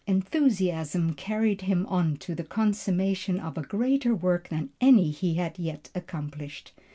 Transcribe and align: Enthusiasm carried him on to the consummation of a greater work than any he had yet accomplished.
Enthusiasm 0.07 1.13
carried 1.13 1.61
him 1.61 1.85
on 1.85 2.17
to 2.17 2.33
the 2.33 2.43
consummation 2.43 3.39
of 3.39 3.55
a 3.55 3.61
greater 3.61 4.15
work 4.15 4.49
than 4.49 4.71
any 4.81 5.11
he 5.11 5.35
had 5.35 5.59
yet 5.59 5.91
accomplished. 5.93 6.71